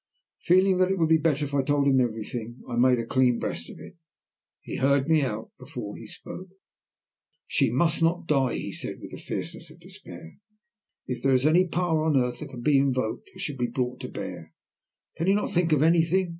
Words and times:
Feeling 0.39 0.79
that 0.79 0.89
it 0.89 0.97
would 0.97 1.09
be 1.09 1.19
better 1.19 1.45
if 1.45 1.53
I 1.53 1.61
told 1.61 1.85
him 1.87 2.01
everything, 2.01 2.61
I 2.67 2.75
made 2.75 2.97
a 2.97 3.05
clean 3.05 3.37
breast 3.37 3.69
of 3.69 3.77
it. 3.79 3.97
He 4.61 4.77
heard 4.77 5.07
me 5.07 5.21
out 5.21 5.51
before 5.59 5.95
he 5.95 6.07
spoke. 6.07 6.47
"She 7.45 7.69
must 7.69 8.01
not 8.01 8.25
die," 8.25 8.55
he 8.55 8.71
said, 8.71 8.99
with 8.99 9.11
the 9.11 9.17
fierceness 9.19 9.69
of 9.69 9.79
despair. 9.79 10.37
"If 11.05 11.21
there 11.21 11.35
is 11.35 11.45
any 11.45 11.67
power 11.67 12.03
on 12.03 12.17
earth 12.17 12.39
that 12.39 12.49
can 12.49 12.61
be 12.61 12.79
invoked, 12.79 13.29
it 13.35 13.41
shall 13.41 13.57
be 13.57 13.67
brought 13.67 13.99
to 13.99 14.09
bear. 14.09 14.55
Can 15.17 15.27
you 15.27 15.35
not 15.35 15.51
think 15.51 15.71
of 15.71 15.83
anything? 15.83 16.29